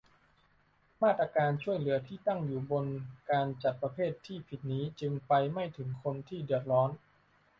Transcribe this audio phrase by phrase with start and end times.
[1.03, 2.85] มาตรการช่วยเหลือที่ตั้งอยู่บน
[3.31, 6.89] การจัดประเภทที่ผิดนี้ จึงไปไม่ถึงคนที่เดือดร้อน